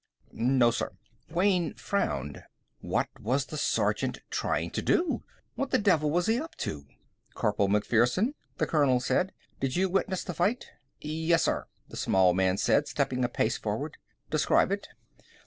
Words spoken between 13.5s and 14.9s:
forward. "Describe it."